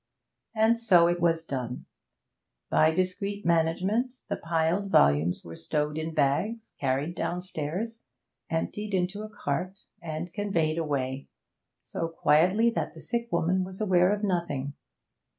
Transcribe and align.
And 0.55 0.79
so 0.79 1.05
it 1.05 1.21
was 1.21 1.43
done. 1.43 1.85
By 2.71 2.89
discreet 2.89 3.45
management 3.45 4.15
the 4.29 4.35
piled 4.35 4.89
volumes 4.89 5.45
were 5.45 5.55
stowed 5.55 5.95
in 5.95 6.15
bags, 6.15 6.73
carried 6.79 7.13
downstairs, 7.13 8.01
emptied 8.49 8.95
into 8.95 9.21
a 9.21 9.29
cart, 9.29 9.81
and 10.01 10.33
conveyed 10.33 10.79
away, 10.79 11.27
so 11.83 12.07
quietly 12.07 12.71
that 12.71 12.93
the 12.93 12.99
sick 12.99 13.31
woman 13.31 13.63
was 13.63 13.79
aware 13.79 14.11
of 14.11 14.23
nothing. 14.23 14.73